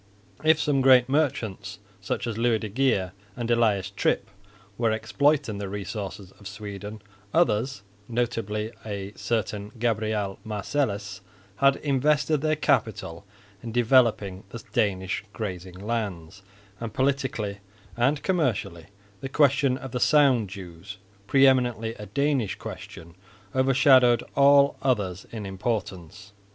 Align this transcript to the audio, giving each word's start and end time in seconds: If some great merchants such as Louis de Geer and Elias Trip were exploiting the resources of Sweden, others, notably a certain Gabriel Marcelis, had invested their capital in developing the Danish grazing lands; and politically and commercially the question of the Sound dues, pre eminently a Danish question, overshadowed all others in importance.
If 0.43 0.59
some 0.59 0.81
great 0.81 1.07
merchants 1.09 1.77
such 2.01 2.25
as 2.25 2.35
Louis 2.35 2.57
de 2.57 2.69
Geer 2.69 3.11
and 3.35 3.51
Elias 3.51 3.91
Trip 3.91 4.31
were 4.75 4.89
exploiting 4.91 5.59
the 5.59 5.69
resources 5.69 6.31
of 6.39 6.47
Sweden, 6.47 7.03
others, 7.35 7.83
notably 8.07 8.71
a 8.83 9.13
certain 9.15 9.71
Gabriel 9.77 10.39
Marcelis, 10.43 11.21
had 11.57 11.75
invested 11.75 12.41
their 12.41 12.55
capital 12.55 13.27
in 13.61 13.71
developing 13.71 14.43
the 14.49 14.63
Danish 14.73 15.23
grazing 15.33 15.77
lands; 15.77 16.41
and 16.79 16.95
politically 16.95 17.59
and 17.95 18.23
commercially 18.23 18.87
the 19.19 19.29
question 19.29 19.77
of 19.77 19.91
the 19.91 19.99
Sound 19.99 20.49
dues, 20.49 20.97
pre 21.27 21.45
eminently 21.45 21.93
a 21.93 22.07
Danish 22.07 22.55
question, 22.55 23.13
overshadowed 23.53 24.23
all 24.35 24.77
others 24.81 25.27
in 25.31 25.45
importance. 25.45 26.33